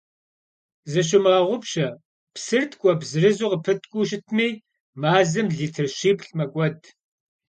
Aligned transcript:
Zışumığeğupşe: 0.91 1.87
psır 2.35 2.63
tk'ueps 2.69 3.07
zırızu 3.11 3.47
khıpıtk'uu 3.51 4.03
şıtmi, 4.09 4.47
mazem 5.01 5.47
litr 5.57 5.85
şiplh' 5.97 6.33
mek'ued. 6.37 6.79